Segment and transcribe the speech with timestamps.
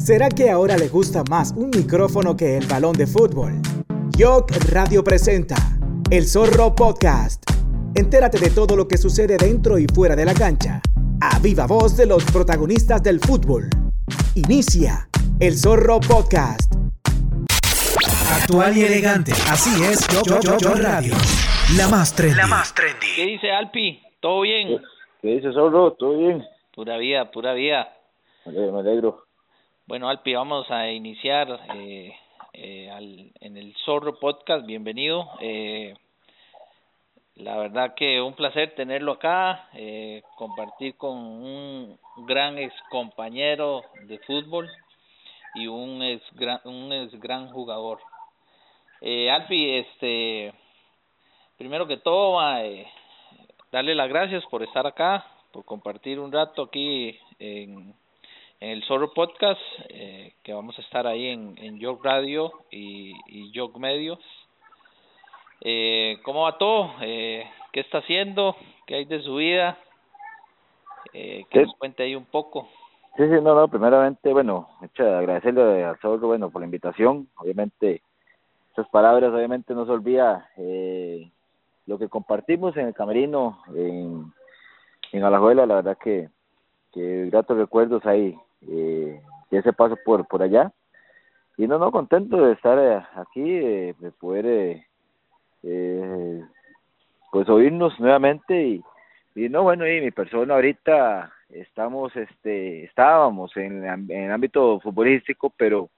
[0.00, 3.60] ¿Será que ahora le gusta más un micrófono que el balón de fútbol?
[4.16, 5.56] Yok Radio presenta
[6.10, 7.44] El Zorro Podcast.
[7.94, 10.80] Entérate de todo lo que sucede dentro y fuera de la cancha.
[11.20, 13.68] A viva voz de los protagonistas del fútbol.
[14.34, 15.06] Inicia
[15.38, 16.72] El Zorro Podcast.
[18.40, 19.32] Actual y elegante.
[19.50, 21.12] Así es, Yo, yo, yo, Radio.
[21.76, 22.36] La más trendy.
[22.36, 23.06] La más trendy.
[23.16, 24.00] ¿Qué dice Alpi?
[24.18, 24.80] ¿Todo bien?
[25.20, 25.92] ¿Qué dice Zorro?
[25.92, 26.42] ¿Todo bien?
[26.74, 27.86] Pura vida, pura vida.
[28.46, 29.29] Me alegro.
[29.90, 32.14] Bueno, Alpi, vamos a iniciar eh,
[32.52, 34.64] eh, al, en el Zorro Podcast.
[34.64, 35.28] Bienvenido.
[35.40, 35.96] Eh,
[37.34, 44.20] la verdad que un placer tenerlo acá, eh, compartir con un gran ex compañero de
[44.20, 44.70] fútbol
[45.56, 47.98] y un ex gran, un ex gran jugador.
[49.00, 50.54] Eh, Alpi, este,
[51.58, 52.86] primero que todo, eh,
[53.72, 57.92] darle las gracias por estar acá, por compartir un rato aquí en,
[58.60, 63.14] en el Zorro Podcast, eh, que vamos a estar ahí en, en York Radio y,
[63.26, 64.18] y York Medios.
[65.62, 66.92] Eh, ¿Cómo va todo?
[67.00, 68.56] Eh, ¿Qué está haciendo?
[68.86, 69.78] ¿Qué hay de su vida?
[71.14, 72.68] Eh, que nos cuente ahí un poco.
[73.16, 77.28] Sí, sí, no, no, primeramente, bueno, agradecerle a Zorro, bueno, por la invitación.
[77.36, 78.02] Obviamente,
[78.72, 81.30] esas palabras, obviamente, no se olvida eh,
[81.86, 84.32] lo que compartimos en el camerino, en,
[85.12, 86.28] en Alajuela, la verdad que,
[86.92, 88.38] que gratos recuerdos ahí,
[88.68, 90.72] eh, ese paso por, por allá.
[91.56, 94.86] Y no, no, contento de estar eh, aquí, eh, de poder, eh,
[95.62, 96.44] eh,
[97.30, 98.82] pues, oírnos nuevamente y,
[99.34, 105.52] y no, bueno, y mi persona ahorita estamos, este, estábamos en, en el ámbito futbolístico,
[105.56, 105.90] pero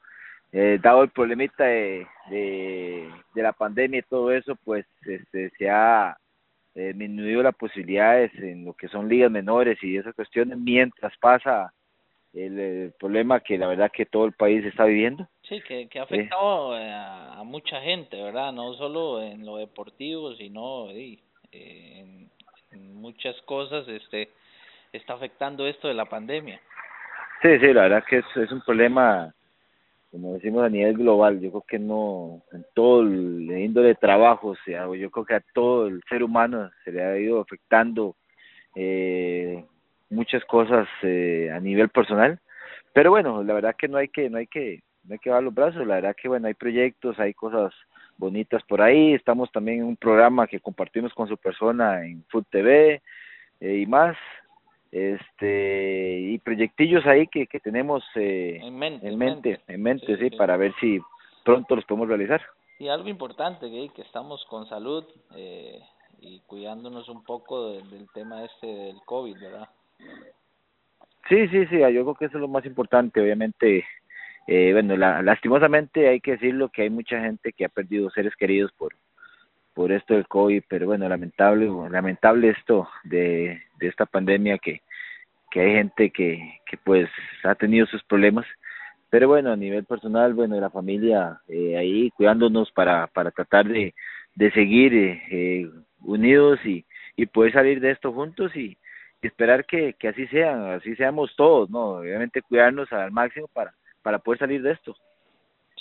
[0.82, 6.14] dado el problemita de, de, de la pandemia y todo eso, pues este, se ha
[6.74, 11.72] disminuido las posibilidades en lo que son ligas menores y esas cuestiones mientras pasa
[12.34, 15.28] el, el problema que la verdad que todo el país está viviendo.
[15.42, 18.52] Sí, que, que ha afectado eh, a, a mucha gente, ¿verdad?
[18.52, 21.18] No solo en lo deportivo, sino eh,
[21.52, 22.30] en,
[22.70, 24.30] en muchas cosas este
[24.92, 26.60] está afectando esto de la pandemia.
[27.42, 29.34] Sí, sí, la verdad que es, es un problema,
[30.10, 34.48] como decimos a nivel global, yo creo que no, en todo el índole de trabajo,
[34.48, 38.14] o sea, yo creo que a todo el ser humano se le ha ido afectando
[38.76, 39.64] eh,
[40.12, 42.38] muchas cosas eh, a nivel personal,
[42.92, 45.42] pero bueno, la verdad que no hay que, no hay que, no hay que dar
[45.42, 47.72] los brazos, la verdad que bueno, hay proyectos, hay cosas
[48.18, 52.44] bonitas por ahí, estamos también en un programa que compartimos con su persona en Food
[52.50, 53.00] TV
[53.60, 54.16] eh, y más,
[54.92, 59.72] este y proyectillos ahí que, que tenemos eh, En mente, en en mente, mente.
[59.72, 60.36] en mente, Sí, sí, sí.
[60.36, 61.00] para ver si
[61.44, 62.42] pronto los podemos realizar.
[62.78, 65.80] Y algo importante, que, que estamos con salud eh,
[66.20, 69.68] y cuidándonos un poco de- del tema este del COVID, ¿verdad?
[71.28, 73.84] Sí, sí, sí, yo creo que eso es lo más importante, obviamente,
[74.46, 78.34] eh, bueno, la, lastimosamente hay que decirlo que hay mucha gente que ha perdido seres
[78.36, 78.92] queridos por
[79.74, 84.82] por esto del COVID, pero bueno, lamentable, lamentable esto de, de esta pandemia que,
[85.50, 87.08] que hay gente que, que pues
[87.44, 88.46] ha tenido sus problemas,
[89.10, 93.94] pero bueno, a nivel personal, bueno, la familia eh, ahí cuidándonos para, para tratar de,
[94.34, 95.70] de seguir eh, eh,
[96.02, 96.84] unidos y,
[97.16, 98.76] y poder salir de esto juntos y,
[99.22, 101.98] y esperar que, que así sean, así seamos todos, ¿no?
[101.98, 103.72] Obviamente cuidarnos al máximo para,
[104.02, 104.94] para poder salir de esto.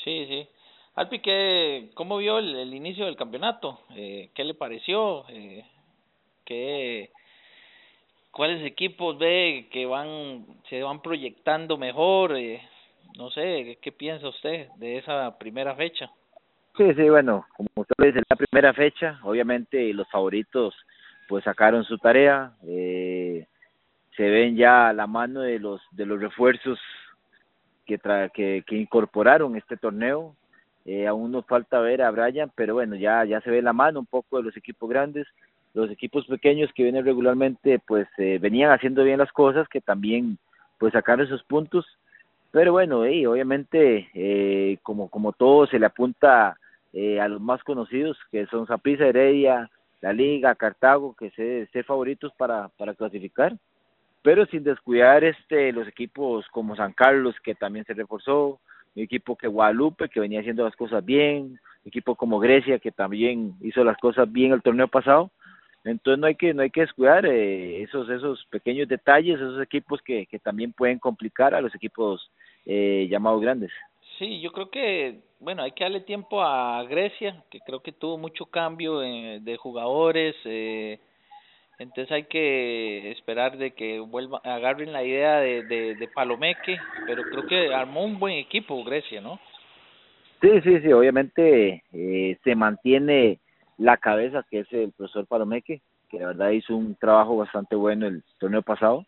[0.03, 0.47] Sí, sí.
[0.96, 3.79] Alpi, ¿qué, ¿cómo vio el, el inicio del campeonato?
[3.96, 5.25] Eh, ¿Qué le pareció?
[5.29, 5.66] Eh,
[6.46, 7.09] ¿qué,
[8.31, 12.38] ¿Cuáles equipos ve que van se van proyectando mejor?
[12.38, 12.62] Eh,
[13.18, 16.12] no sé, ¿qué, ¿qué piensa usted de esa primera fecha?
[16.78, 20.73] Sí, sí, bueno, como usted dice, la primera fecha, obviamente los favoritos
[21.31, 23.47] pues sacaron su tarea, eh,
[24.18, 26.78] se ven ya la mano de los de los refuerzos
[27.86, 30.36] que tra que, incorporaron este torneo,
[30.84, 34.02] eh, aún nos falta ver a Brian, pero bueno, ya ya se ve la mano
[34.02, 35.25] un poco de los equipos grandes,
[35.74, 40.38] los equipos pequeños que vienen regularmente pues eh, venían haciendo bien las cosas, que también
[40.80, 41.86] pues sacaron sus puntos,
[42.52, 46.58] pero bueno, y obviamente eh, como como todo se le apunta
[46.91, 49.70] eh, a los más conocidos que son Saprissa, Heredia,
[50.02, 53.56] la Liga, Cartago, que se, se favoritos para, para clasificar,
[54.24, 58.59] pero sin descuidar este los equipos como San Carlos que también se reforzó,
[58.96, 63.53] un equipo que Guadalupe que venía haciendo las cosas bien, equipo como Grecia que también
[63.62, 65.32] hizo las cosas bien el torneo pasado,
[65.84, 70.02] entonces no hay que no hay que descuidar eh, esos esos pequeños detalles, esos equipos
[70.02, 72.30] que, que también pueden complicar a los equipos
[72.66, 73.72] eh, llamados grandes.
[74.22, 78.20] Sí, yo creo que, bueno, hay que darle tiempo a Grecia, que creo que tuvo
[78.20, 81.00] mucho cambio eh, de jugadores, eh,
[81.79, 87.47] entonces hay que esperar de que vuelva agarren la idea de, de, Palomeque, pero creo
[87.47, 89.40] que armó un buen equipo Grecia, ¿no?
[90.40, 93.40] Sí, sí, sí, obviamente eh, se mantiene
[93.79, 95.82] la cabeza que es el profesor Palomeque,
[96.12, 99.03] que la verdad hizo un trabajo bastante bueno el torneo pasado.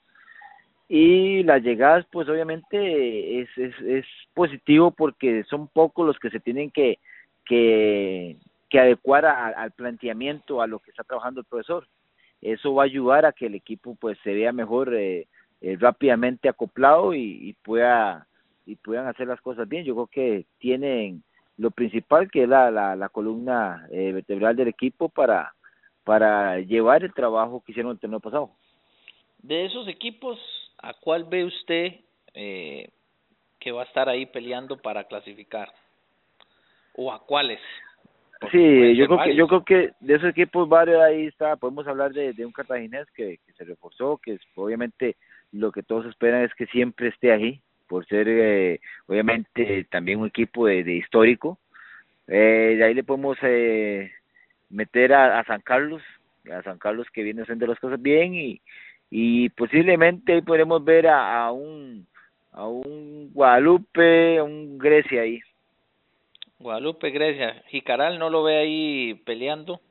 [0.90, 6.40] Y las llegadas, pues obviamente es, es, es positivo porque son pocos los que se
[6.40, 7.00] tienen que,
[7.46, 8.38] que,
[8.70, 11.88] que adecuar al planteamiento, a lo que está trabajando el profesor.
[12.42, 15.28] Eso va a ayudar a que el equipo pues se vea mejor eh,
[15.62, 18.28] eh, rápidamente acoplado y, y pueda
[18.66, 19.86] y puedan hacer las cosas bien.
[19.86, 21.24] Yo creo que tienen
[21.58, 25.54] lo principal que es la, la, la columna eh, vertebral del equipo para,
[26.04, 28.52] para llevar el trabajo que hicieron el torneo pasado.
[29.40, 30.40] De esos equipos,
[30.84, 31.94] ¿a cuál ve usted
[32.34, 32.90] eh,
[33.60, 35.72] que va a estar ahí peleando para clasificar?
[36.96, 37.60] ¿O a cuáles?
[38.52, 42.12] sí, yo creo que yo creo que de esos equipos varios ahí está, podemos hablar
[42.12, 45.16] de, de un cartaginés que, que se reforzó, que es, obviamente
[45.54, 50.28] lo que todos esperan es que siempre esté ahí, por ser eh, obviamente también un
[50.28, 51.58] equipo de, de histórico.
[52.28, 54.12] Eh, de ahí le podemos eh,
[54.70, 56.02] meter a, a San Carlos,
[56.52, 58.62] a San Carlos que viene haciendo las cosas bien y,
[59.16, 62.08] y posiblemente ahí podremos ver a, a un
[62.52, 65.40] a un Guadalupe, a un Grecia ahí.
[66.58, 67.62] Guadalupe, Grecia.
[67.68, 69.82] Jicaral no lo ve ahí peleando.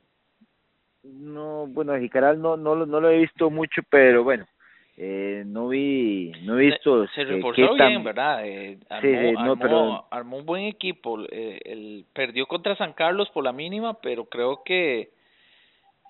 [1.04, 4.44] No, bueno, Jicaral no no no lo he visto mucho, pero bueno,
[4.96, 9.52] eh, no vi no he visto se, se reforzó bien verdad eh, armó, sí, no,
[9.52, 14.24] armó, armó un buen equipo eh, el perdió contra San Carlos por la mínima pero
[14.24, 15.10] creo que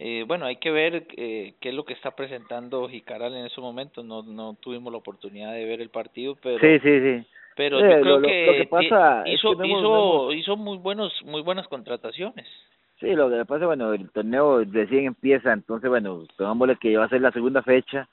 [0.04, 3.60] eh, bueno hay que ver eh, qué es lo que está presentando Jicaral en ese
[3.60, 4.02] momento.
[4.02, 7.26] No no tuvimos la oportunidad de ver el partido pero sí sí sí.
[7.56, 10.34] pero yo creo lo, que, lo que pasa hizo es que vemos, hizo vemos...
[10.34, 12.46] hizo muy buenos muy buenas contrataciones.
[13.00, 17.08] Sí lo que pasa bueno el torneo recién empieza entonces bueno tomámosle que va a
[17.08, 18.08] ser la segunda fecha.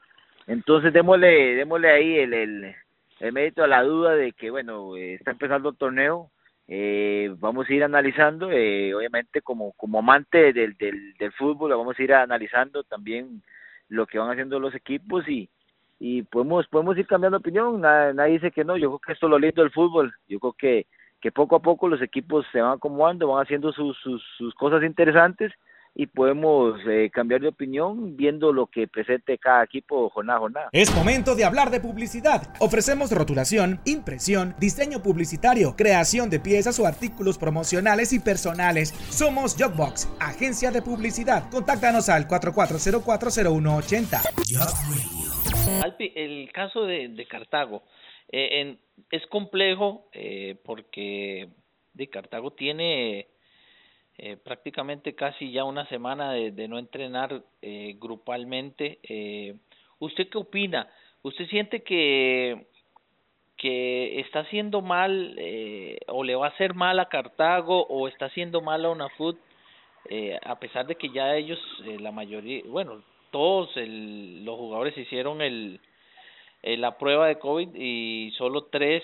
[0.48, 2.76] Entonces démosle, démosle ahí el, el,
[3.20, 6.32] el mérito a la duda de que, bueno, eh, está empezando el torneo,
[6.72, 12.04] eh, vamos a ir analizando, eh, obviamente como, como amante del, del, fútbol, vamos a
[12.04, 13.42] ir analizando también
[13.88, 15.50] lo que van haciendo los equipos y,
[16.00, 19.26] y podemos, podemos ir cambiando opinión, nadie, nadie dice que no, yo creo que esto
[19.26, 20.86] es lo lindo del fútbol, yo creo que,
[21.20, 24.84] que poco a poco los equipos se van acomodando, van haciendo sus, sus, sus cosas
[24.84, 25.52] interesantes
[25.96, 30.70] y podemos eh, cambiar de opinión viendo lo que presente cada equipo jornada a jornada.
[30.72, 32.54] Es momento de hablar de publicidad.
[32.60, 38.92] Ofrecemos rotulación, impresión, diseño publicitario, creación de piezas o artículos promocionales y personales.
[39.10, 41.50] Somos Jogbox, agencia de publicidad.
[41.50, 44.22] Contáctanos al 44040180.
[45.84, 47.84] Alpi, el caso de, de Cartago
[48.32, 48.80] eh, en,
[49.12, 51.50] es complejo eh, porque
[51.94, 53.28] de Cartago tiene
[54.20, 59.00] eh, prácticamente casi ya una semana de, no entrenar eh, grupalmente.
[59.04, 59.56] Eh,
[60.00, 60.88] ¿Usted qué opina?
[61.24, 62.68] ¿Usted siente que
[63.60, 68.26] que está haciendo mal eh, o le va a hacer mal a Cartago o está
[68.28, 69.38] haciendo mal a UNAFUT
[70.10, 74.98] eh, a pesar de que ya ellos eh, la mayoría bueno todos el, los jugadores
[74.98, 75.80] hicieron el
[76.62, 79.02] la prueba de COVID y solo tres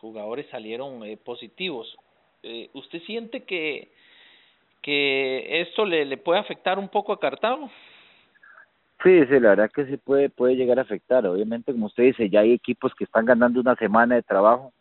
[0.00, 1.96] jugadores salieron positivos.
[2.74, 3.90] ¿Usted siente que
[4.84, 7.70] que esto le, le puede afectar un poco a Cartago.
[9.02, 11.26] Sí, sí, la verdad que sí puede, puede llegar a afectar.
[11.26, 14.74] Obviamente, como usted dice, ya hay equipos que están ganando una semana de trabajo,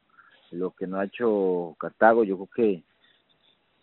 [0.52, 2.26] lo que no ha hecho Cartago.
[2.26, 2.84] Yo creo que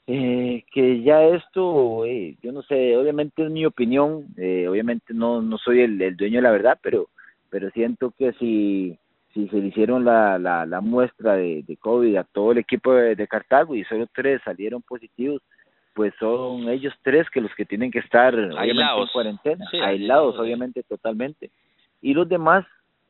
[0.07, 5.41] eh, que ya esto, eh, yo no sé, obviamente es mi opinión, eh, obviamente no
[5.41, 7.09] no soy el, el dueño de la verdad, pero
[7.49, 8.99] pero siento que si
[9.33, 13.29] si se le hicieron la, la, la muestra de, COVID a todo el equipo de
[13.29, 15.41] Cartago y solo tres salieron positivos,
[16.01, 20.35] pues son ellos tres que los que tienen que estar obviamente en cuarentena, sí, aislados
[20.35, 20.41] sí.
[20.41, 20.83] obviamente.
[20.83, 21.51] totalmente.
[22.01, 22.65] Y los demás,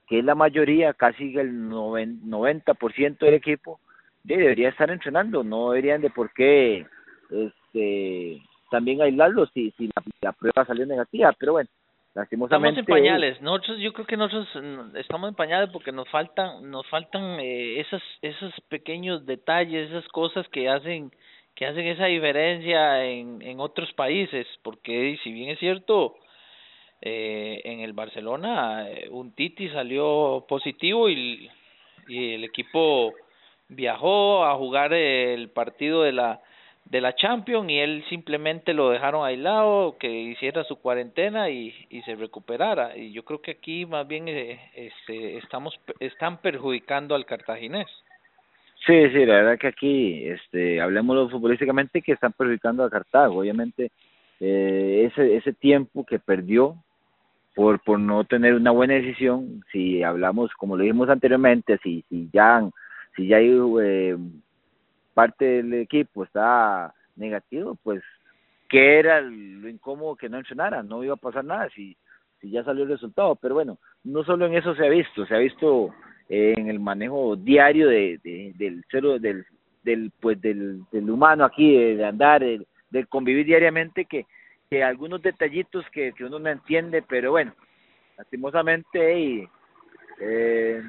[0.09, 3.79] que es la mayoría, casi el 90% del equipo,
[4.25, 6.85] debería estar entrenando, no deberían de por qué
[7.31, 8.43] este
[8.73, 11.71] también aislarlos si, si la, la prueba salió negativa, pero bueno,
[12.17, 13.41] lastimosamente estamos en pañales.
[13.41, 17.79] Nosotros yo creo que nosotros mm, estamos en pañales porque nos faltan nos faltan eh,
[17.79, 21.13] esas esos pequeños detalles esas cosas que hacen
[21.61, 26.17] que hacen esa diferencia en, en otros países, porque si bien es cierto,
[27.03, 31.51] eh, en el Barcelona eh, un Titi salió positivo y,
[32.09, 33.13] y el equipo
[33.69, 36.41] viajó a jugar el partido de la
[36.87, 42.01] de la Champions y él simplemente lo dejaron aislado, que hiciera su cuarentena y, y
[42.03, 42.97] se recuperara.
[42.97, 47.87] Y yo creo que aquí más bien eh, este, estamos están perjudicando al cartaginés.
[48.87, 53.41] Sí, sí, la verdad que aquí, este, hablemos futbolísticamente que están perjudicando a Cartago.
[53.41, 53.91] Obviamente,
[54.41, 56.77] eh, ese, ese tiempo que perdió
[57.55, 62.31] por, por no tener una buena decisión, si hablamos, como lo dijimos anteriormente, si, si
[62.33, 62.63] ya,
[63.17, 63.51] si ya hay
[63.83, 64.17] eh,
[65.13, 68.03] parte del equipo está negativo, pues
[68.69, 71.97] que era lo incómodo que no entrenara, no iba a pasar nada si,
[72.41, 75.35] si ya salió el resultado, pero bueno, no solo en eso se ha visto, se
[75.35, 75.93] ha visto
[76.31, 78.21] en el manejo diario de,
[78.55, 79.45] del cero del
[79.83, 84.27] del pues del, del humano aquí de, andar de, convivir diariamente que,
[84.71, 87.53] que algunos detallitos que, que uno no entiende pero bueno
[88.17, 89.49] lastimosamente y,
[90.21, 90.81] eh,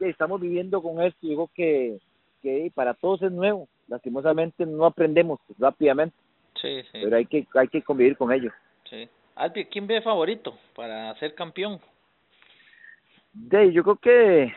[0.00, 1.98] estamos viviendo con esto digo que
[2.40, 6.16] que para todos es nuevo lastimosamente no aprendemos rápidamente
[6.60, 7.00] sí, sí.
[7.02, 8.52] pero hay que hay que convivir con ello
[8.88, 11.80] sí Alpi, ¿quién ve favorito para ser campeón?
[13.32, 14.54] De, yo creo que,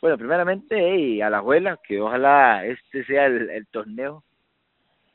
[0.00, 4.22] bueno, primeramente hey, a la abuela, que ojalá este sea el, torneo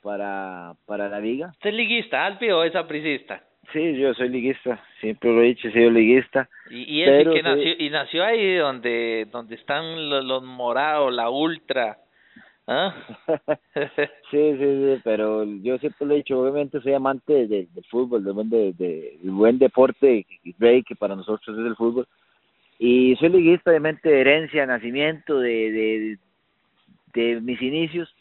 [0.02, 1.50] para, para la liga.
[1.54, 3.44] ¿Usted es liguista, Alpi, o es apricista?
[3.74, 6.48] Sí, yo soy liguista, siempre lo he dicho, he sido liguista.
[6.70, 11.98] Y, y que nació, y nació ahí donde, donde están los, los morados, la ultra,
[12.70, 12.94] ¿Ah?
[14.30, 18.34] sí, sí, sí, pero yo siempre lo he dicho, obviamente soy amante del fútbol, del
[18.34, 20.26] buen, de, de, buen deporte,
[20.60, 22.06] rey, que para nosotros es el fútbol.
[22.80, 26.18] Y soy liguista, obviamente, de herencia, nacimiento, de, de,
[27.14, 28.14] de mis inicios,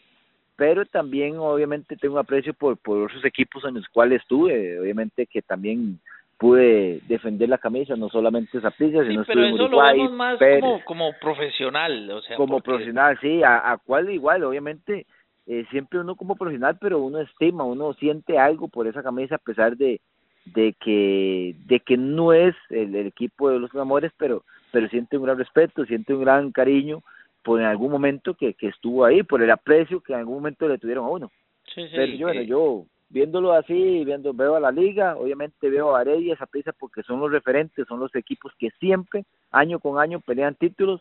[0.57, 5.43] pero también, obviamente, tengo aprecio por, por esos equipos en los cuales estuve, obviamente que
[5.43, 6.01] también
[6.39, 10.85] pude defender la camisa, no solamente Zaprisa, sino sí, pero eso lo vemos más como,
[10.85, 15.07] como profesional, o sea, como profesional, sí, a, a cual igual, obviamente,
[15.47, 19.39] eh, siempre uno como profesional, pero uno estima, uno siente algo por esa camisa a
[19.39, 20.01] pesar de
[20.47, 25.25] de que de que no es el, equipo de los amores, pero pero siente un
[25.25, 27.03] gran respeto, siente un gran cariño
[27.43, 30.69] por en algún momento que, que estuvo ahí, por el aprecio que en algún momento
[30.69, 31.31] le tuvieron a uno.
[31.75, 35.95] Sí, sí, pero yo, bueno, yo viéndolo así, viendo, veo a la liga, obviamente veo
[35.95, 39.99] a y esa prisa porque son los referentes, son los equipos que siempre, año con
[39.99, 41.01] año, pelean títulos.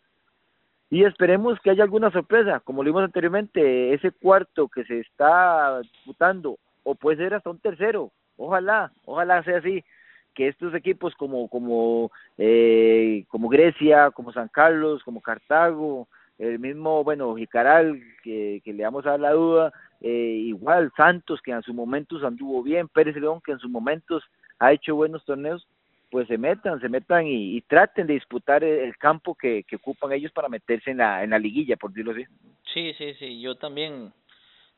[0.89, 5.81] Y esperemos que haya alguna sorpresa, como lo vimos anteriormente, ese cuarto que se está
[5.81, 9.83] disputando, o puede ser hasta un tercero, ojalá, ojalá sea así,
[10.33, 17.03] que estos equipos como, como, eh, como Grecia, como San Carlos, como Cartago, el mismo,
[17.03, 21.63] bueno, Jicaral, que, que le vamos a dar la duda, eh, igual Santos, que en
[21.63, 24.23] sus momentos anduvo bien, Pérez León, que en sus momentos
[24.59, 25.65] ha hecho buenos torneos,
[26.11, 30.31] pues se metan, se metan y, traten de disputar el, campo que, que, ocupan ellos
[30.31, 32.23] para meterse en la, en la liguilla, por decirlo así.
[32.73, 34.13] Sí, sí, sí, yo también,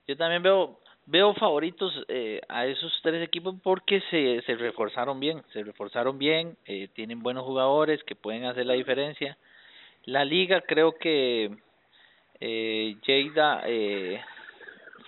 [0.07, 5.41] yo también veo, veo favoritos eh, a esos tres equipos porque se, se reforzaron bien,
[5.51, 9.37] se reforzaron bien, eh, tienen buenos jugadores que pueden hacer la diferencia
[10.07, 11.51] la liga creo que
[12.39, 14.21] eh, eh,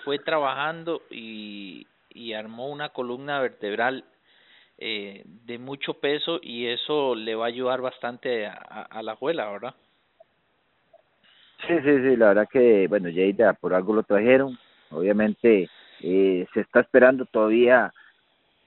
[0.03, 4.03] fue trabajando y, y armó una columna vertebral
[4.77, 9.75] eh, de mucho peso y eso le va a ayudar bastante a, la juela, ¿verdad?
[11.65, 14.57] Sí, sí, sí, la verdad que, bueno, Lleida por algo lo trajeron,
[14.91, 15.69] obviamente
[16.01, 17.93] eh, se está esperando todavía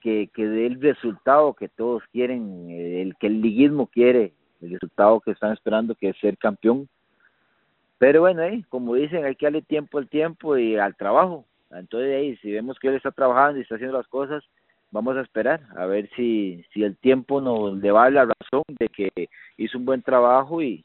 [0.01, 5.21] que, que dé el resultado que todos quieren, el que el liguismo quiere, el resultado
[5.21, 6.89] que están esperando, que es ser campeón.
[7.99, 11.45] Pero bueno, eh, como dicen, hay que darle tiempo al tiempo y al trabajo.
[11.71, 14.45] Entonces, ahí, si vemos que él está trabajando y está haciendo las cosas,
[14.91, 18.89] vamos a esperar a ver si, si el tiempo nos le va la razón de
[18.89, 20.85] que hizo un buen trabajo y,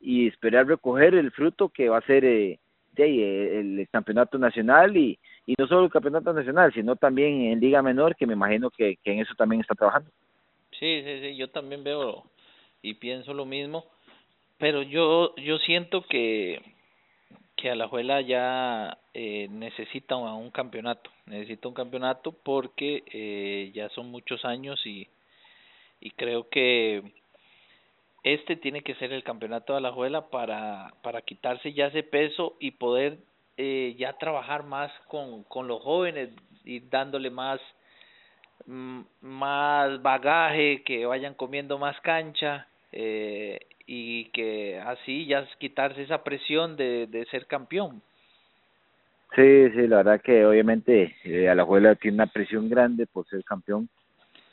[0.00, 2.58] y esperar recoger el fruto que va a ser eh,
[3.04, 7.82] de, el, campeonato nacional y, y no solo el campeonato nacional, sino también en Liga
[7.82, 10.10] Menor, que me imagino que, que en eso también está trabajando.
[10.78, 12.24] Sí, sí, sí, yo también veo
[12.82, 13.84] y pienso lo mismo,
[14.58, 16.62] pero yo yo siento que
[17.56, 24.44] que Alajuela ya eh, necesita un, campeonato, necesita un campeonato porque eh, ya son muchos
[24.44, 25.08] años y
[26.00, 27.02] y creo que
[28.26, 32.72] este tiene que ser el campeonato de Alajuela para para quitarse ya ese peso y
[32.72, 33.18] poder
[33.56, 36.30] eh, ya trabajar más con con los jóvenes
[36.64, 37.60] y dándole más
[38.66, 46.24] mm, más bagaje, que vayan comiendo más cancha eh, y que así ya quitarse esa
[46.24, 48.02] presión de, de ser campeón.
[49.36, 53.88] Sí, sí, la verdad que obviamente eh, Alajuela tiene una presión grande por ser campeón.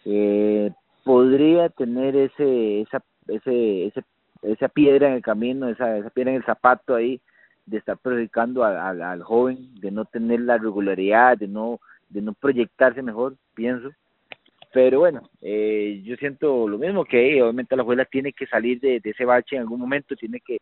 [0.05, 0.71] Eh,
[1.03, 4.03] podría tener ese, esa, ese, ese,
[4.43, 7.21] esa piedra en el camino, esa, esa piedra en el zapato ahí,
[7.65, 12.33] de estar perjudicando al, al joven, de no tener la regularidad, de no, de no
[12.33, 13.91] proyectarse mejor, pienso.
[14.73, 18.99] Pero bueno, eh, yo siento lo mismo que obviamente la abuela tiene que salir de,
[18.99, 20.59] de, ese bache en algún momento, tiene que,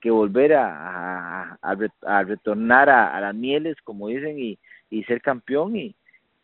[0.00, 1.76] que volver a, a,
[2.06, 5.76] a, retornar a, a, las mieles, como dicen, y, y ser campeón.
[5.76, 5.94] Y,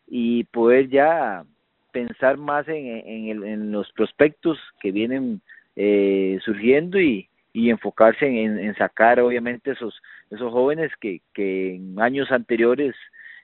[0.07, 1.43] y poder ya
[1.91, 5.41] pensar más en, en, en los prospectos que vienen
[5.77, 11.99] eh, surgiendo y, y enfocarse en, en, sacar obviamente esos esos jóvenes que, que en
[12.01, 12.95] años anteriores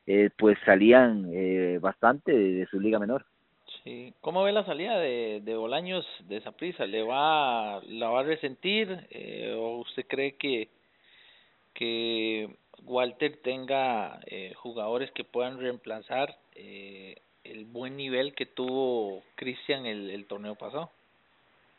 [0.07, 3.25] eh, pues salían eh, bastante de, su liga menor.
[3.83, 4.13] Sí.
[4.19, 6.85] ¿Cómo ve la salida de, de Bolaños de esa prisa?
[6.85, 10.69] ¿Le va, la va a resentir eh, o usted cree que,
[11.73, 12.49] que
[12.83, 20.09] Walter tenga eh, jugadores que puedan reemplazar eh, el buen nivel que tuvo Cristian el,
[20.09, 20.89] el torneo pasado?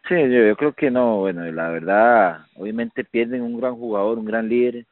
[0.08, 4.26] Sí, yo, yo creo que no, bueno, la verdad, obviamente pierden un gran jugador, un
[4.26, 4.84] gran líder,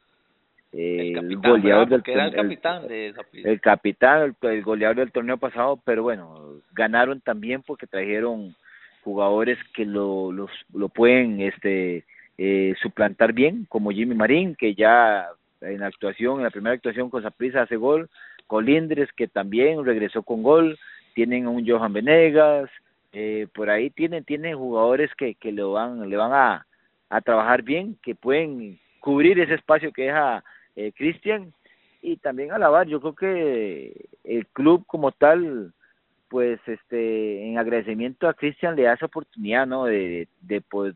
[0.75, 5.79] eh, el, goleador del era el capitán de el capitán el, goleador del torneo pasado
[5.85, 8.55] pero bueno ganaron también porque trajeron
[9.03, 12.05] jugadores que lo los, lo pueden este
[12.39, 15.27] eh, suplantar bien como Jimmy Marín que ya
[15.61, 18.09] en la actuación en la primera actuación con Saprissa hace gol
[18.47, 20.79] Colindres que también regresó con gol
[21.13, 22.67] tienen a un Johan Venegas
[23.13, 26.65] eh, por ahí tienen tienen jugadores que que le van le van a
[27.09, 30.43] a trabajar bien que pueden cubrir ese espacio que deja
[30.75, 31.53] eh, Cristian
[32.01, 35.73] y también alabar yo creo que el club como tal
[36.27, 40.95] pues este en agradecimiento a Cristian le da esa oportunidad no de, de poder,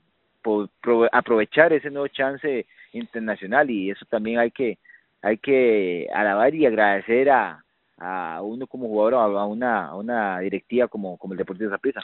[1.11, 4.77] aprovechar ese nuevo chance internacional y eso también hay que
[5.21, 7.63] hay que alabar y agradecer a,
[7.97, 12.01] a uno como jugador a una a una directiva como como el Deportivo Zaprisa.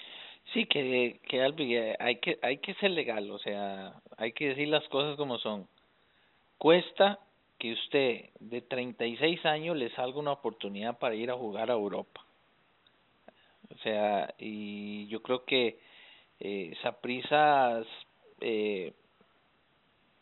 [0.53, 1.41] Sí, que que
[1.99, 5.67] hay que hay que ser legal, o sea, hay que decir las cosas como son.
[6.57, 7.19] Cuesta
[7.59, 12.21] que usted de 36 años le salga una oportunidad para ir a jugar a Europa.
[13.73, 15.79] O sea, y yo creo que
[16.39, 17.81] eh, Saprisa
[18.41, 18.93] eh,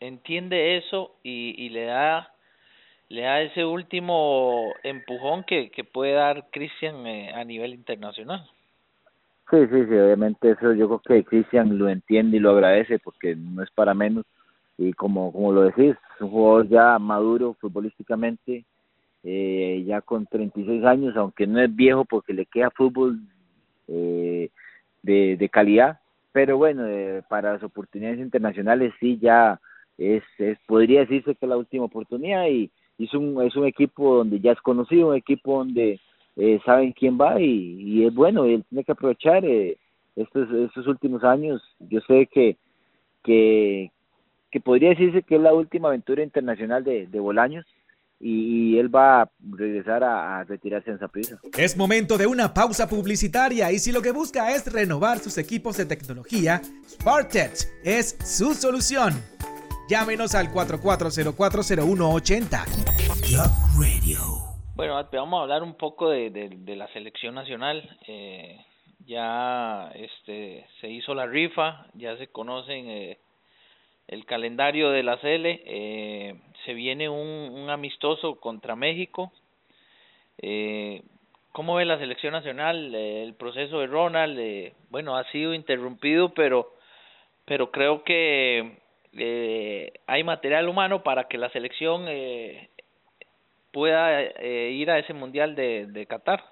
[0.00, 2.31] entiende eso y, y le da
[3.12, 8.42] le da ese último empujón que, que puede dar Cristian eh, a nivel internacional.
[9.50, 13.36] Sí, sí, sí, obviamente eso yo creo que Cristian lo entiende y lo agradece porque
[13.36, 14.24] no es para menos
[14.78, 18.64] y como, como lo decís, es un jugador ya maduro futbolísticamente,
[19.24, 23.20] eh, ya con 36 años, aunque no es viejo porque le queda fútbol
[23.88, 24.48] eh,
[25.02, 26.00] de, de calidad,
[26.32, 29.60] pero bueno, eh, para las oportunidades internacionales sí ya
[29.98, 32.70] es, es podría decirse que es la última oportunidad y,
[33.04, 36.00] es un es un equipo donde ya es conocido, un equipo donde
[36.36, 39.76] eh, saben quién va y, y es bueno, él tiene que aprovechar eh,
[40.16, 41.62] estos estos últimos años.
[41.80, 42.56] Yo sé que
[43.22, 43.90] que
[44.50, 47.64] que podría decirse que es la última aventura internacional de, de Bolaños
[48.22, 51.40] y, él va a regresar a, retirarse en Zaprisa.
[51.58, 55.76] Es momento de una pausa publicitaria y si lo que busca es renovar sus equipos
[55.76, 59.14] de tecnología, SparkTech es su solución.
[59.88, 62.64] Llámenos al 44040180.
[64.74, 67.98] Bueno, vamos a hablar un poco de, de, la selección nacional.
[68.06, 68.58] Eh,
[69.06, 73.18] ya este se hizo la rifa, ya se conocen eh,
[74.08, 79.32] el calendario de la CL, eh, se viene un, un, amistoso contra México.
[80.38, 81.02] Eh,
[81.52, 82.94] ¿Cómo ve la selección nacional?
[82.94, 86.74] Eh, el proceso de Ronald, eh, bueno, ha sido interrumpido, pero,
[87.44, 88.81] pero creo que
[89.14, 92.70] eh, hay material humano para que la selección eh,
[93.72, 96.42] pueda eh, ir a ese mundial de, de Qatar.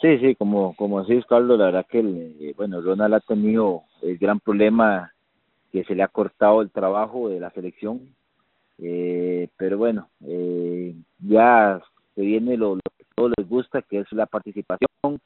[0.00, 3.82] Sí, sí, como como decís Carlos, la verdad que el, eh, bueno Ronald ha tenido
[4.02, 5.12] el gran problema
[5.72, 8.14] que se le ha cortado el trabajo de la selección,
[8.78, 11.80] eh, pero bueno, eh, ya
[12.14, 15.20] se viene lo, lo, que todos les gusta, que es la participación,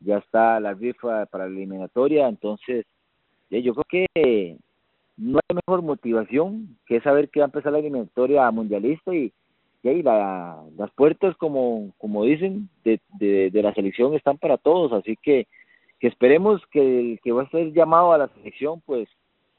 [0.00, 2.84] ya está la rifa para la eliminatoria, entonces
[3.50, 4.56] yo creo que
[5.18, 9.32] no hay mejor motivación que saber que va a empezar la eliminatoria mundialista y,
[9.82, 14.92] y ahí la, las puertas, como, como dicen, de, de, la selección están para todos,
[14.92, 15.46] así que,
[15.98, 19.08] que esperemos que el que va a ser llamado a la selección, pues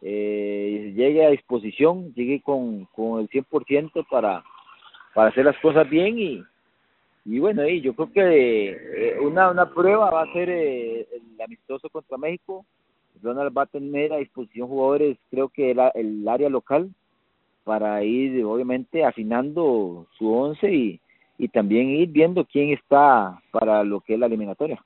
[0.02, 4.44] eh, llegue a disposición, llegue con, con el 100% para,
[5.14, 6.44] para hacer las cosas bien y,
[7.26, 11.42] y bueno, y yo creo que eh, una, una prueba va a ser eh, el
[11.42, 12.66] amistoso contra México.
[13.22, 16.90] Ronald va a tener a disposición jugadores, creo que el, el área local,
[17.64, 21.00] para ir obviamente afinando su once y,
[21.38, 24.84] y también ir viendo quién está para lo que es la eliminatoria.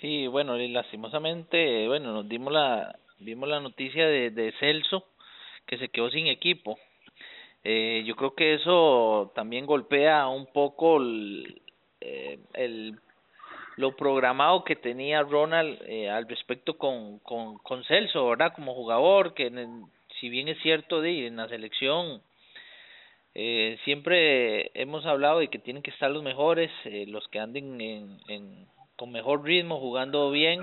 [0.00, 5.04] Sí, bueno, lastimosamente, bueno, nos dimos la, vimos la noticia de, de Celso
[5.64, 6.78] que se quedó sin equipo.
[7.64, 11.60] Eh, yo creo que eso también golpea un poco el,
[12.00, 12.98] eh, el
[13.76, 18.52] lo programado que tenía Ronald eh, al respecto con, con, con Celso, ¿verdad?
[18.54, 19.84] Como jugador, que en,
[20.20, 22.22] si bien es cierto, de, en la selección
[23.34, 27.78] eh, siempre hemos hablado de que tienen que estar los mejores, eh, los que anden
[27.82, 30.62] en, en, con mejor ritmo, jugando bien.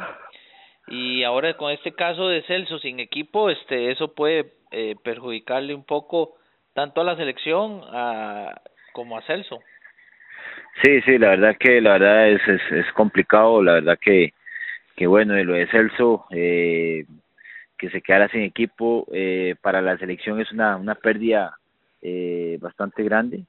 [0.87, 5.83] Y ahora con este caso de Celso sin equipo, este, eso puede eh, perjudicarle un
[5.83, 6.35] poco
[6.73, 8.59] tanto a la selección a,
[8.93, 9.59] como a Celso.
[10.81, 14.33] Sí, sí, la verdad que la verdad es, es, es complicado, la verdad que,
[14.95, 17.05] que bueno, de lo de Celso, eh,
[17.77, 21.57] que se quedara sin equipo, eh, para la selección es una, una pérdida
[22.01, 23.45] eh, bastante grande.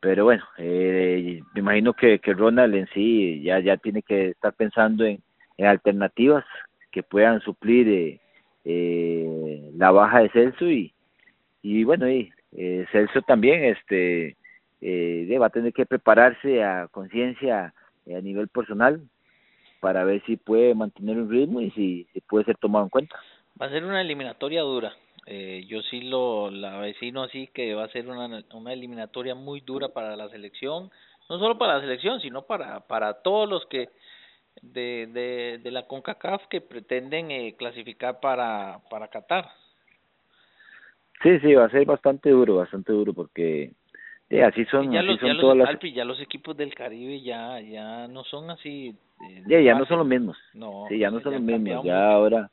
[0.00, 4.52] Pero bueno, eh, me imagino que, que Ronald en sí ya, ya tiene que estar
[4.52, 5.20] pensando en,
[5.56, 6.44] en alternativas
[6.90, 8.20] que puedan suplir eh,
[8.64, 10.92] eh, la baja de Celso y,
[11.62, 14.36] y bueno, y, eh, Celso también este
[14.82, 17.72] eh, va a tener que prepararse a conciencia
[18.06, 19.00] a nivel personal
[19.80, 23.16] para ver si puede mantener un ritmo y si, si puede ser tomado en cuenta.
[23.60, 24.92] Va a ser una eliminatoria dura,
[25.26, 29.60] eh, yo sí lo la vecino así que va a ser una, una eliminatoria muy
[29.60, 30.90] dura para la selección,
[31.30, 33.90] no solo para la selección, sino para para todos los que
[34.62, 39.48] de de, de la CONCACAF que pretenden eh, clasificar para para Qatar.
[41.22, 43.72] Sí, sí, va a ser bastante duro, bastante duro porque
[44.38, 46.74] eh, así son, ya así los, son ya todas los, las ya los equipos del
[46.74, 48.94] Caribe ya ya no son así
[49.28, 50.36] eh, ya, ya no son los mismos.
[50.54, 51.94] No, Sí, ya no son ya los mismos, ya mucho.
[51.96, 52.50] ahora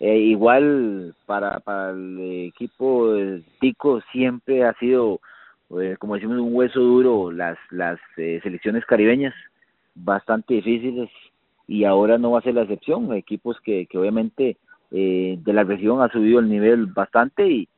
[0.00, 3.14] eh, igual para para el equipo
[3.60, 5.20] Tico siempre ha sido
[5.80, 9.34] eh, como decimos un hueso duro las las eh, selecciones caribeñas
[9.94, 11.10] bastante difíciles
[11.68, 14.56] y ahora no va a ser la excepción equipos que que obviamente
[14.90, 17.68] eh, de la región ha subido el nivel bastante y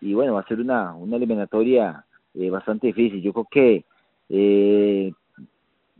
[0.00, 3.84] y bueno va a ser una una eliminatoria eh, bastante difícil yo creo que
[4.28, 5.12] eh,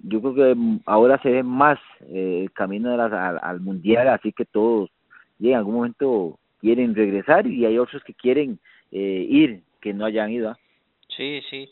[0.05, 3.61] yo creo que mm, ahora se ve más eh, el camino de las, al, al
[3.61, 4.91] mundial así que todos
[5.39, 8.59] y en algún momento quieren regresar y hay otros que quieren
[8.91, 10.59] eh, ir que no hayan ido ¿ah?
[11.17, 11.71] Sí, sí.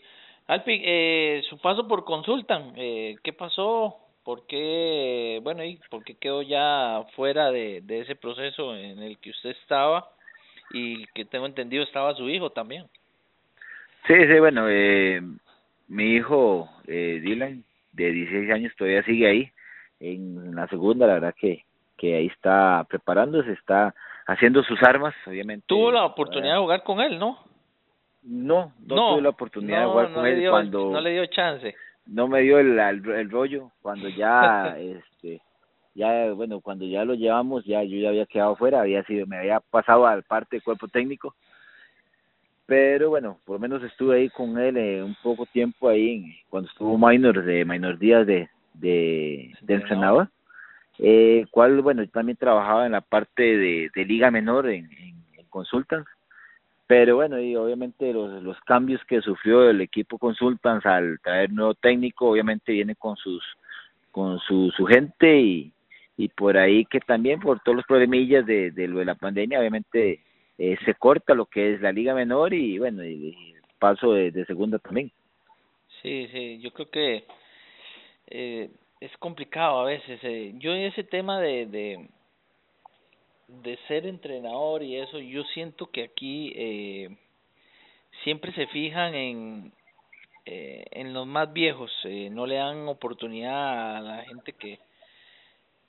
[0.49, 3.96] Alpi, eh, su paso por Consultan, eh, ¿qué pasó?
[4.25, 9.31] ¿Por qué, bueno, y por qué quedó ya fuera de ese proceso en el que
[9.31, 10.11] usted estaba
[10.75, 12.87] y que tengo entendido estaba su hijo también?
[14.06, 15.20] Sí, sí, bueno, eh,
[15.88, 19.52] mi hijo eh, Dylan, de 16 años, todavía sigue ahí
[20.00, 21.64] en la segunda, la verdad que,
[21.96, 23.94] que ahí está preparándose, está
[24.26, 25.66] haciendo sus armas, obviamente.
[25.66, 27.38] Tuvo la oportunidad de jugar con él, ¿no?
[28.22, 31.10] No, no, tuve la oportunidad no, de jugar no con él dio, cuando no le
[31.12, 31.74] dio chance.
[32.06, 35.40] no me dio el, el, el rollo, cuando ya, este,
[35.94, 39.38] ya, bueno, cuando ya lo llevamos, ya yo ya había quedado fuera, había sido, me
[39.38, 41.34] había pasado al parte del cuerpo técnico,
[42.70, 46.70] pero bueno, por lo menos estuve ahí con él eh, un poco tiempo ahí, cuando
[46.70, 50.28] estuvo Minor, de Minor Díaz de, de, de entrenador,
[51.00, 55.16] eh, cual, bueno, yo también trabajaba en la parte de, de Liga Menor en, en,
[55.37, 56.09] en Consultants,
[56.87, 61.74] pero bueno, y obviamente los, los cambios que sufrió el equipo Consultants al traer nuevo
[61.74, 63.42] técnico, obviamente viene con sus
[64.12, 65.72] con su, su gente y,
[66.16, 69.59] y por ahí que también por todos los problemillas de, de lo de la pandemia,
[69.59, 70.20] obviamente
[70.61, 74.44] eh, se corta lo que es la liga menor y bueno, y, y paso de,
[74.44, 75.11] segunda también.
[76.03, 77.25] Sí, sí, yo creo que
[78.29, 78.70] eh,
[79.01, 80.20] es complicado a veces.
[80.23, 80.53] Eh.
[80.59, 82.09] Yo en ese tema de, de
[83.62, 87.16] de ser entrenador y eso, yo siento que aquí eh,
[88.23, 89.73] siempre se fijan en
[90.46, 94.79] eh, en los más viejos, eh, no le dan oportunidad a la gente que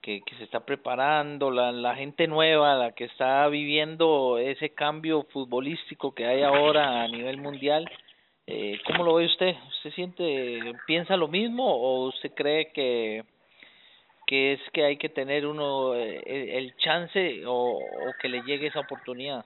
[0.01, 5.23] que, que se está preparando, la, la gente nueva, la que está viviendo ese cambio
[5.31, 7.89] futbolístico que hay ahora a nivel mundial.
[8.47, 9.55] Eh, ¿Cómo lo ve usted?
[9.69, 13.23] ¿Usted siente, piensa lo mismo o usted cree que,
[14.25, 18.67] que es que hay que tener uno eh, el, chance o, o que le llegue
[18.67, 19.45] esa oportunidad?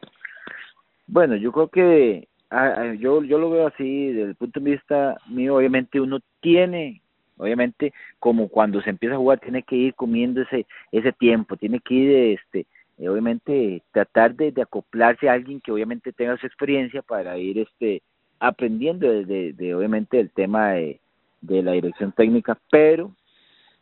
[1.08, 5.18] Bueno, yo creo que ah, yo yo lo veo así desde el punto de vista
[5.28, 7.02] mío obviamente uno tiene
[7.38, 11.80] obviamente como cuando se empieza a jugar tiene que ir comiendo ese ese tiempo tiene
[11.80, 12.66] que ir este
[12.98, 18.02] eh, obviamente tratar de, acoplarse a alguien que obviamente tenga su experiencia para ir este
[18.40, 21.00] aprendiendo de, de, obviamente el tema de,
[21.42, 23.12] de la dirección técnica pero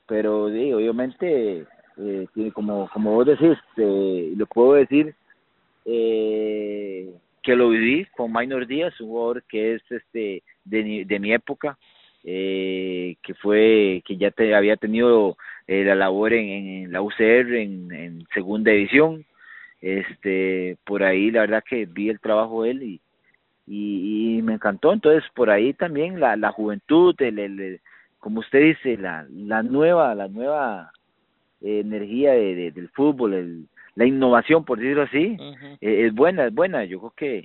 [0.08, 1.66] pero obviamente
[1.98, 5.16] eh, tiene como como vos decís eh, lo puedo decir
[5.86, 11.34] eh, que lo viví con Minor Díaz, un jugador que es este de, de mi
[11.34, 11.78] época,
[12.24, 17.54] eh, que fue que ya te, había tenido eh, la labor en, en la UCR
[17.56, 19.26] en, en segunda división,
[19.82, 23.02] este por ahí la verdad que vi el trabajo de él y,
[23.68, 27.80] y, y me encantó, entonces por ahí también la, la juventud, el, el,
[28.20, 30.92] como usted dice, la, la nueva, la nueva
[31.62, 35.78] eh, energía de, de, del fútbol, el, la innovación, por decirlo así, Uh -huh.
[35.82, 36.86] eh, es buena, es buena.
[36.86, 37.44] Yo creo que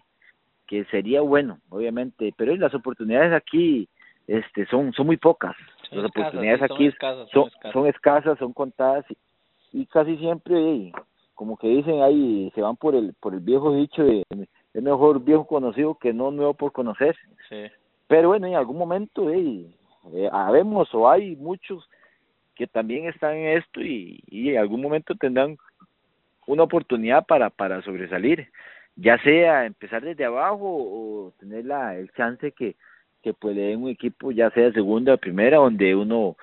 [0.68, 3.88] que sería bueno, obviamente, pero las oportunidades aquí
[4.28, 5.56] este son son muy pocas.
[5.90, 6.90] las oportunidades aquí
[7.32, 9.04] son, son, escasas, son contadas
[9.72, 10.92] y, casi siempre
[11.34, 14.22] como que dicen ahí se van por el por el viejo dicho de
[14.74, 17.16] es mejor viejo conocido que no nuevo por conocer.
[18.06, 19.66] Pero bueno, en algún momento eh,
[20.30, 21.88] habemos o hay muchos
[22.54, 25.56] que también están en esto y, y en algún momento tendrán
[26.46, 28.48] una oportunidad para para sobresalir
[29.00, 32.74] ya sea empezar desde abajo o tener la, el chance que,
[33.22, 36.36] que pues le den un equipo ya sea segunda o primera donde uno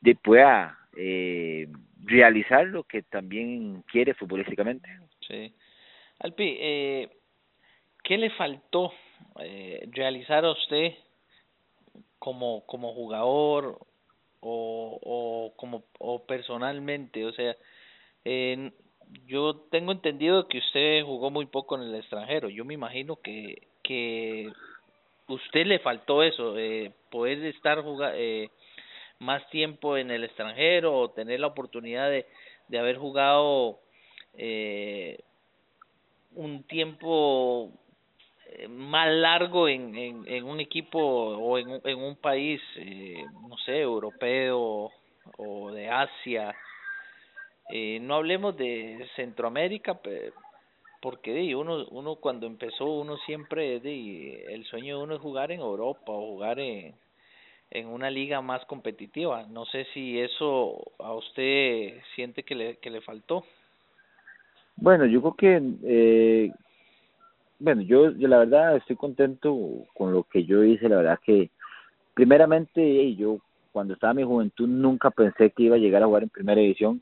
[0.00, 1.68] de, pueda eh,
[2.04, 4.88] realizar lo que también quiere futbolísticamente.
[5.26, 5.54] Sí.
[6.18, 7.08] Alpi, eh,
[8.02, 8.92] ¿qué le faltó
[9.40, 10.92] eh, realizar a usted
[12.18, 13.78] como, como jugador
[14.40, 17.24] o, o como o personalmente?
[17.24, 17.56] O sea,
[18.24, 18.72] eh,
[19.26, 22.48] yo tengo entendido que usted jugó muy poco en el extranjero.
[22.48, 24.50] Yo me imagino que que
[25.32, 27.82] usted le faltó eso, eh, poder estar
[28.14, 28.48] eh,
[29.18, 32.26] más tiempo en el extranjero o tener la oportunidad de,
[32.68, 33.80] de haber jugado
[34.34, 35.18] eh,
[36.34, 37.70] un tiempo
[38.46, 39.94] eh, más largo en,
[40.26, 44.90] en, un equipo o en, en un país, eh, no sé, europeo
[45.38, 46.54] o de Asia.
[47.70, 50.00] Eh, no hablemos de Centroamérica,
[51.02, 56.12] porque uno, uno cuando empezó, uno siempre, el sueño de uno es jugar en Europa
[56.12, 56.94] o jugar en,
[57.72, 59.44] en una liga más competitiva.
[59.48, 63.44] No sé si eso a usted siente que le, que le faltó.
[64.76, 66.52] Bueno, yo creo que, eh,
[67.58, 69.58] bueno, yo, yo la verdad estoy contento
[69.94, 71.50] con lo que yo hice, la verdad que,
[72.14, 73.38] primeramente, yo
[73.72, 76.60] cuando estaba en mi juventud nunca pensé que iba a llegar a jugar en primera
[76.60, 77.00] división,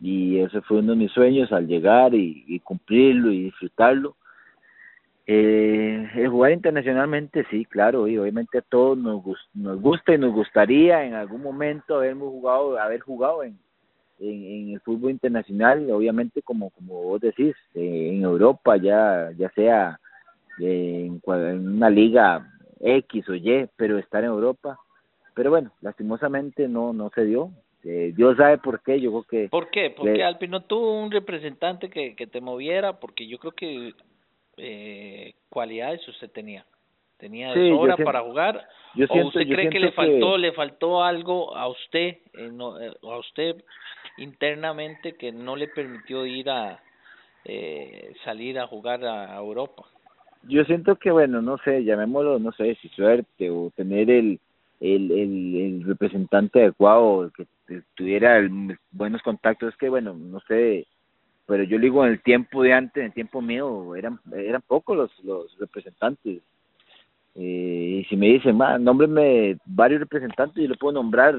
[0.00, 4.16] y ese fue uno de mis sueños al llegar y, cumplirlo y disfrutarlo.
[5.26, 10.34] Eh, el jugar internacionalmente, sí, claro, y obviamente a todos nos, nos gusta y nos
[10.34, 13.58] gustaría en algún momento jugado, haber jugado en,
[14.18, 19.98] en, el fútbol internacional, obviamente como como vos decís, eh, en Europa, ya ya sea
[20.58, 22.46] en, en una liga
[22.80, 24.78] X o Y, pero estar en Europa.
[25.34, 27.50] Pero bueno, lastimosamente no no se dio,
[27.84, 29.48] este, Dios sabe por qué, yo creo que...
[29.50, 29.90] ¿Por qué?
[29.90, 33.92] Porque Alpi no tuvo un representante que, que te moviera, porque yo creo que
[34.56, 36.64] eh, cualidades usted tenía.
[37.18, 38.66] Tenía de sobra para jugar.
[39.08, 43.18] ¿O usted cree que le faltó, le faltó algo a usted, eh, no, eh, a
[43.18, 43.56] usted
[44.18, 46.80] internamente que no le permitió ir a
[47.44, 49.84] eh, salir a jugar a Europa?
[50.42, 54.40] Yo siento que, bueno, no sé, llamémoslo, no sé, si suerte o tener el,
[54.84, 57.46] el, el, el representante adecuado, que
[57.94, 58.46] tuviera
[58.90, 60.86] buenos contactos, es que bueno, no sé,
[61.46, 64.96] pero yo digo en el tiempo de antes, en el tiempo mío, eran eran pocos
[64.96, 66.42] los, los representantes.
[67.36, 71.34] Eh, y si me dicen, ma, nómbreme varios representantes, yo le puedo nombrar,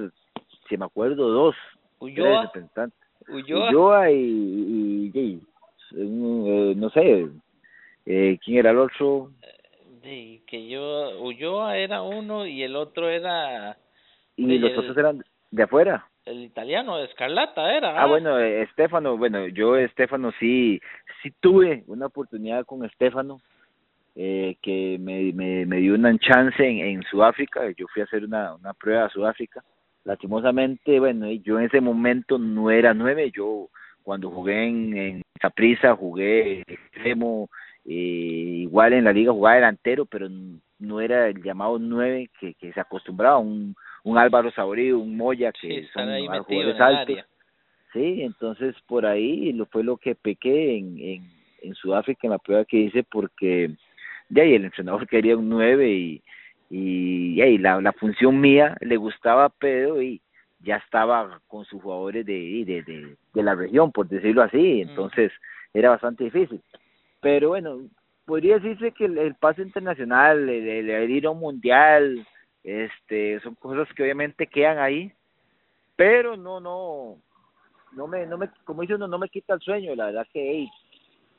[0.68, 1.56] si me acuerdo, dos.
[2.00, 2.44] Ulloa.
[2.44, 3.00] representantes.
[3.30, 4.12] Ulloa.
[4.12, 5.42] y, y,
[5.96, 7.28] eh, no sé,
[8.08, 9.32] eh, ¿quién era el otro?
[10.06, 13.78] Sí, que yo, Ulloa era uno y el otro era...
[14.38, 18.02] Y los otros eran de afuera el italiano Escarlata era.
[18.02, 20.82] Ah, bueno, eh, Estefano, bueno, yo Estefano sí,
[21.22, 23.40] sí tuve una oportunidad con Estefano,
[24.16, 28.24] eh, que me, me, me dio una chance en, en Sudáfrica, yo fui a hacer
[28.26, 29.64] una, una prueba a Sudáfrica,
[30.04, 33.70] lastimosamente, bueno, yo en ese momento no era nueve, yo
[34.04, 37.50] cuando jugué en, en Saprissa jugué extremo,
[37.86, 40.28] eh, igual en la liga jugaba delantero, pero
[40.80, 45.52] no era el llamado nueve que, que se acostumbraba, un un Álvaro Saborío, un Moya,
[45.52, 46.08] que son
[46.44, 47.18] jugadores altos.
[47.92, 52.38] Sí, entonces por ahí lo fue lo que pequé en, en, en Sudáfrica en la
[52.38, 53.72] prueba que hice porque
[54.30, 56.22] de ahí el entrenador quería un 9 y,
[56.70, 60.22] y, y la, la función mía le gustaba a Pedro y
[60.60, 64.90] ya estaba con sus jugadores de, de, de, de la región, por decirlo así, mm.
[64.90, 65.32] entonces
[65.74, 66.62] era bastante difícil.
[67.26, 67.80] Pero bueno,
[68.24, 72.24] podría decirse que el, el pase internacional, el, el, ir a un mundial,
[72.64, 75.12] este son cosas que obviamente quedan ahí
[75.96, 77.18] pero no no
[77.94, 80.68] no me no me como dice uno no me quita el sueño la verdad que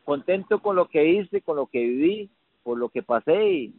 [0.05, 2.31] contento con lo que hice con lo que viví
[2.65, 3.75] por lo que pasé y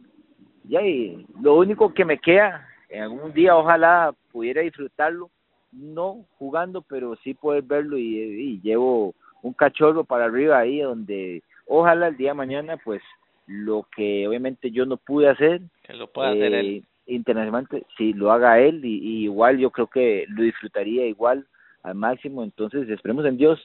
[0.64, 5.30] y lo único que me queda en algún día ojalá pudiera disfrutarlo
[5.72, 12.08] no jugando pero sí poder verlo y llevo un cachorro para arriba ahí donde ojalá
[12.08, 13.02] el día de mañana pues
[13.46, 18.12] lo que obviamente yo no pude hacer que lo pueda hacer él eh, internacionalmente, si
[18.12, 21.46] lo haga él, y, igual yo creo que lo disfrutaría igual
[21.82, 23.60] al máximo, entonces esperemos en Dios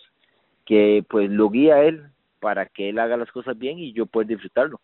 [0.66, 2.04] que pues lo guía a él
[2.40, 4.80] para que él haga las cosas bien y yo pueda disfrutarlo.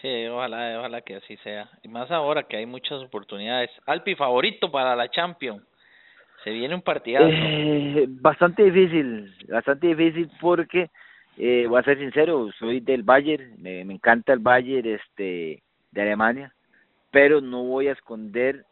[0.00, 1.70] Sí, ojalá, ojalá que así sea.
[1.82, 3.70] Y más ahora que hay muchas oportunidades.
[3.86, 5.62] Alpi, favorito para la Champions.
[6.42, 7.26] Se viene un partidazo.
[7.28, 10.90] Eh, bastante difícil, bastante difícil porque,
[11.38, 16.52] eh, voy a ser sincero, soy del Bayern, me, encanta el Bayern este, de Alemania,
[17.10, 18.64] pero no voy a esconder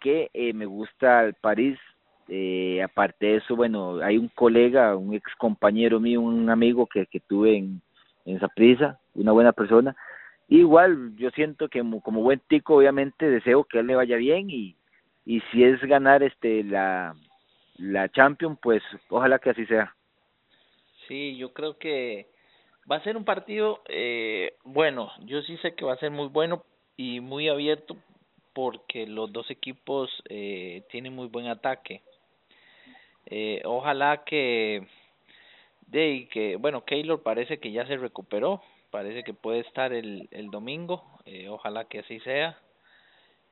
[0.00, 1.78] que eh, me gusta el París.
[2.28, 7.06] Eh, aparte de eso, bueno, hay un colega, un ex compañero mío, un amigo que,
[7.06, 7.82] que tuve en,
[8.24, 9.94] en prisa, una buena persona.
[10.48, 14.50] Igual, yo siento que como, como buen tico, obviamente deseo que él le vaya bien
[14.50, 14.76] y,
[15.24, 17.14] y si es ganar este la
[17.78, 19.94] la Champions, pues ojalá que así sea.
[21.12, 22.26] Sí, yo creo que
[22.90, 26.28] va a ser un partido eh, bueno, yo sí sé que va a ser muy
[26.28, 26.64] bueno
[26.96, 27.98] y muy abierto
[28.54, 32.00] porque los dos equipos eh, tienen muy buen ataque.
[33.26, 34.86] Eh, ojalá que
[35.88, 40.50] de que bueno, Keylor parece que ya se recuperó, parece que puede estar el el
[40.50, 42.58] domingo, eh, ojalá que así sea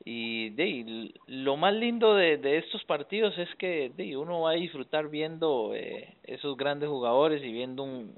[0.04, 4.54] y de lo más lindo de, de estos partidos es que de, uno va a
[4.54, 8.14] disfrutar viendo eh, esos grandes jugadores y viendo un,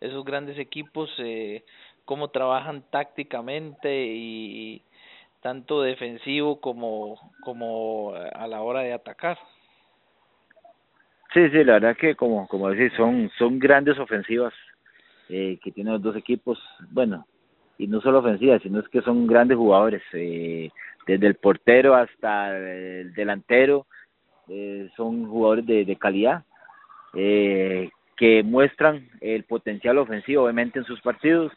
[0.00, 1.64] esos grandes equipos eh,
[2.04, 4.82] cómo trabajan tácticamente y
[5.42, 9.38] tanto defensivo como como a la hora de atacar.
[11.34, 14.54] Sí sí la verdad que como como decís son son grandes ofensivas
[15.28, 16.58] eh, que tienen los dos equipos.
[16.90, 17.26] Bueno
[17.78, 20.70] y no solo ofensivas sino es que son grandes jugadores eh,
[21.06, 23.86] desde el portero hasta el delantero,
[24.48, 26.44] eh, son jugadores de, de calidad
[27.14, 31.52] eh, que muestran el potencial ofensivo obviamente en sus partidos,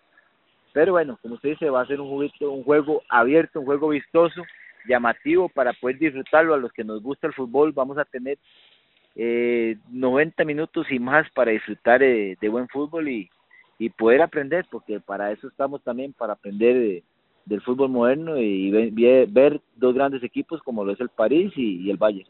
[0.74, 3.90] pero bueno, como usted dice, va a ser un, juguito, un juego abierto, un juego
[3.90, 4.44] vistoso,
[4.88, 6.54] llamativo para poder disfrutarlo.
[6.54, 8.38] A los que nos gusta el fútbol, vamos a tener
[9.16, 13.30] eh, 90 minutos y más para disfrutar eh, de buen fútbol y,
[13.80, 17.04] y poder aprender, porque para eso estamos también, para aprender eh,
[17.46, 18.70] del fútbol moderno y
[19.26, 22.26] ver, dos grandes equipos como lo es el París y, el Valle.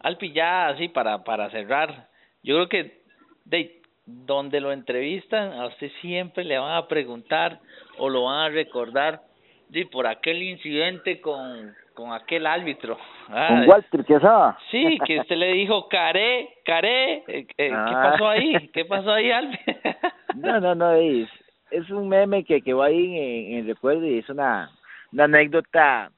[0.00, 2.08] Alpi, ya así para, para cerrar,
[2.42, 3.02] yo creo que
[3.44, 7.60] de donde lo entrevistan, a usted siempre le van a preguntar
[7.98, 9.22] o lo van a recordar
[9.68, 12.96] de por aquel incidente con, con aquel árbitro.
[13.28, 14.56] Ah, con Walter Quesada.
[14.70, 18.10] Sí, que usted le dijo, Caré, Caré, eh, eh, ¿qué Ah.
[18.12, 18.68] pasó ahí?
[18.68, 19.58] ¿Qué pasó ahí, Alpi?
[20.36, 21.26] No, no, no, es,
[21.70, 24.70] es un meme que, que va ahí en, en el recuerdo y es una,
[25.10, 26.10] una anécdota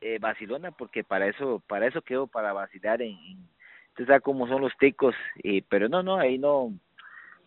[0.00, 3.38] eh, vacilona porque para eso para eso quedó para vacilar en, en
[3.90, 6.72] usted sabe cómo son los ticos y pero no no ahí no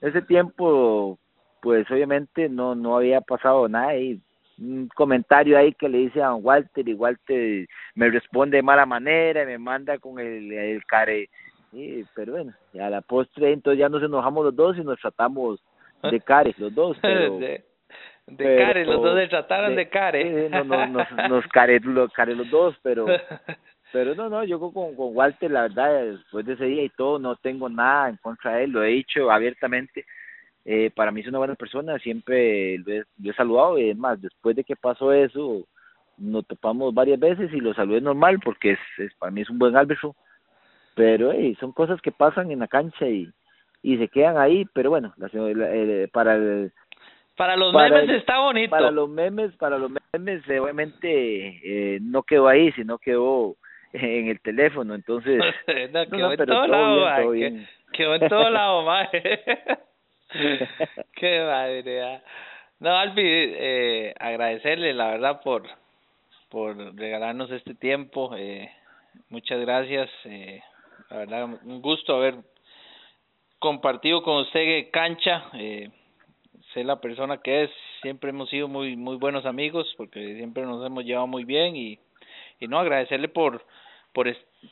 [0.01, 1.19] ese tiempo
[1.61, 4.21] pues obviamente no no había pasado nada y
[4.59, 8.85] un comentario ahí que le dice a don Walter y Walter me responde de mala
[8.85, 11.29] manera y me manda con el, el care
[11.71, 14.99] sí, pero bueno y a la postre entonces ya nos enojamos los dos y nos
[14.99, 15.59] tratamos
[16.03, 17.63] de cares los dos pero de,
[18.27, 20.23] de pero- care, los dos se trataron de, care.
[20.23, 23.05] sí, no, no, nos, nos care, lo- care los dos, pero
[23.93, 27.19] pero no, no, yo con, con Walter, la verdad, después de ese día y todo,
[27.19, 30.03] no tengo nada en contra de él, lo he dicho abiertamente.
[30.69, 34.21] Eh, para mí es una buena persona, siempre lo he, lo he saludado y además,
[34.21, 35.65] después de que pasó eso,
[36.17, 39.59] nos topamos varias veces y lo saludé normal porque es, es para mí es un
[39.59, 40.13] buen árbitro.
[40.93, 43.29] Pero hey, son cosas que pasan en la cancha y,
[43.81, 46.73] y se quedan ahí, pero bueno, la, la- eh, para el,
[47.37, 48.71] Para los para memes el- está bonito.
[48.71, 51.05] para los memes, para los memes, obviamente
[51.63, 53.55] eh, no quedó ahí, sino quedó
[53.93, 55.39] en el teléfono, entonces.
[55.93, 57.93] no, quedó no, en todo todo lado, bien, todo.
[57.93, 58.85] Quedó en todo lado.
[61.15, 62.03] Qué madre.
[62.03, 62.21] ah.
[62.79, 65.63] No, Alpi, eh, agradecerle, la verdad, por
[66.49, 68.35] por regalarnos este tiempo.
[68.37, 68.71] Eh,
[69.29, 70.09] muchas gracias.
[70.25, 70.61] Eh,
[71.09, 72.35] la verdad, un gusto haber
[73.59, 75.49] compartido con usted cancha.
[75.53, 75.89] Eh,
[76.73, 77.71] sé la persona que es.
[78.01, 81.99] Siempre hemos sido muy muy buenos amigos porque siempre nos hemos llevado muy bien y
[82.59, 83.65] y no agradecerle por
[84.13, 84.27] por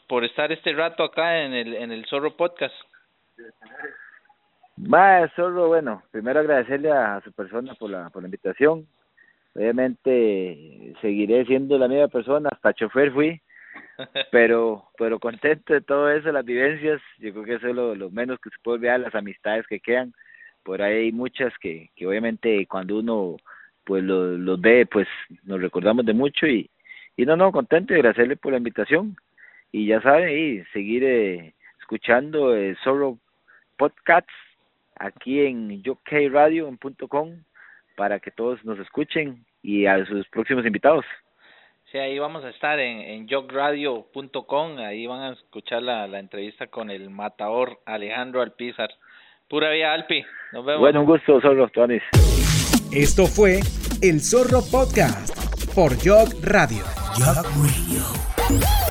[0.08, 2.76] por estar este rato acá en el en el Zorro Podcast.
[5.36, 8.88] Solo, bueno, primero agradecerle a, a su persona por la, por la invitación.
[9.56, 13.40] Obviamente seguiré siendo la misma persona, hasta chofer fui,
[14.32, 18.10] pero pero contento de todo eso, las vivencias, yo creo que eso es lo, lo
[18.10, 20.14] menos que se puede olvidar, las amistades que quedan,
[20.64, 23.38] por ahí hay muchas que, que obviamente cuando uno
[23.86, 25.08] pues lo- los ve, pues
[25.44, 26.70] nos recordamos de mucho y,
[27.16, 29.16] y no, no, contento y agradecerle por la invitación.
[29.72, 33.20] Y ya saben, y seguir eh, escuchando eh, Zorro
[33.78, 34.34] Podcasts
[34.98, 37.32] aquí en yokradio en punto com
[37.96, 41.06] para que todos nos escuchen y a sus próximos invitados.
[41.92, 46.68] Sí, ahí vamos a estar en, en jogradio.com, ahí van a escuchar la, la entrevista
[46.68, 48.90] con el matador Alejandro Alpizar.
[49.48, 50.24] Pura vida, Alpi.
[50.54, 50.82] Nos vemos.
[50.82, 52.02] Bueno, un gusto, Zorro, Tuanis.
[52.92, 53.60] Esto fue
[54.02, 55.30] El Zorro Podcast
[55.76, 56.84] por Jog Radio.
[57.16, 58.85] Jog Radio.